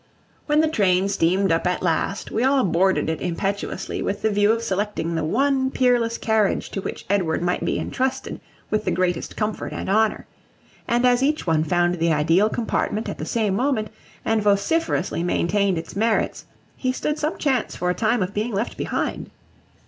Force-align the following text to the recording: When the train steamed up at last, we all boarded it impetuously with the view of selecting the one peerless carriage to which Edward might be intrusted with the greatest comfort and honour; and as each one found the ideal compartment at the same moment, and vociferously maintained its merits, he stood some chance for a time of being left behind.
When 0.47 0.61
the 0.61 0.67
train 0.67 1.09
steamed 1.09 1.51
up 1.51 1.67
at 1.67 1.83
last, 1.83 2.31
we 2.31 2.43
all 2.43 2.63
boarded 2.63 3.07
it 3.07 3.21
impetuously 3.21 4.01
with 4.01 4.23
the 4.23 4.31
view 4.31 4.51
of 4.51 4.63
selecting 4.63 5.13
the 5.13 5.23
one 5.23 5.69
peerless 5.69 6.17
carriage 6.17 6.71
to 6.71 6.81
which 6.81 7.05
Edward 7.07 7.43
might 7.43 7.63
be 7.63 7.77
intrusted 7.77 8.41
with 8.71 8.83
the 8.83 8.89
greatest 8.89 9.35
comfort 9.35 9.73
and 9.73 9.91
honour; 9.91 10.25
and 10.87 11.05
as 11.05 11.21
each 11.21 11.45
one 11.45 11.63
found 11.63 11.99
the 11.99 12.11
ideal 12.11 12.49
compartment 12.49 13.09
at 13.09 13.19
the 13.19 13.25
same 13.27 13.53
moment, 13.53 13.91
and 14.25 14.41
vociferously 14.41 15.21
maintained 15.21 15.77
its 15.77 15.95
merits, 15.95 16.47
he 16.75 16.91
stood 16.91 17.19
some 17.19 17.37
chance 17.37 17.75
for 17.75 17.91
a 17.91 17.93
time 17.93 18.23
of 18.23 18.33
being 18.33 18.53
left 18.55 18.77
behind. 18.77 19.29